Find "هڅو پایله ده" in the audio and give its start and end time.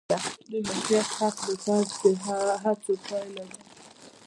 2.63-3.57